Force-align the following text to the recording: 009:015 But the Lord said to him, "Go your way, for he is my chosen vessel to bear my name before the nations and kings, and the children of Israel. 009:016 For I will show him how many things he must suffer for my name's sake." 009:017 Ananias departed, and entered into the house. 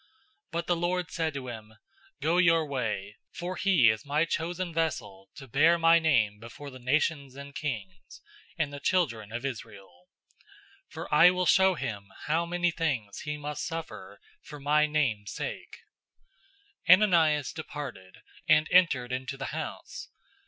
009:015 0.01 0.07
But 0.53 0.65
the 0.65 0.75
Lord 0.75 1.11
said 1.11 1.33
to 1.35 1.47
him, 1.47 1.75
"Go 2.23 2.37
your 2.39 2.65
way, 2.65 3.17
for 3.31 3.55
he 3.55 3.89
is 3.91 4.03
my 4.03 4.25
chosen 4.25 4.73
vessel 4.73 5.29
to 5.35 5.47
bear 5.47 5.77
my 5.77 5.99
name 5.99 6.39
before 6.39 6.71
the 6.71 6.79
nations 6.79 7.35
and 7.35 7.53
kings, 7.53 8.19
and 8.57 8.73
the 8.73 8.79
children 8.79 9.31
of 9.31 9.45
Israel. 9.45 10.07
009:016 10.87 10.91
For 10.93 11.13
I 11.13 11.29
will 11.29 11.45
show 11.45 11.75
him 11.75 12.07
how 12.25 12.47
many 12.47 12.71
things 12.71 13.19
he 13.19 13.37
must 13.37 13.63
suffer 13.67 14.19
for 14.41 14.59
my 14.59 14.87
name's 14.87 15.33
sake." 15.33 15.81
009:017 16.89 16.93
Ananias 17.03 17.53
departed, 17.53 18.17
and 18.49 18.67
entered 18.71 19.11
into 19.11 19.37
the 19.37 19.45
house. 19.53 20.09